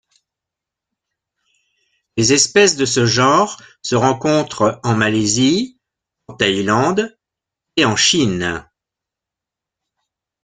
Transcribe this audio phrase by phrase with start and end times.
[2.17, 5.79] Les espèces de ce genre se rencontrent en Malaisie,
[6.27, 7.19] en Thaïlande
[7.77, 8.63] et en Chine.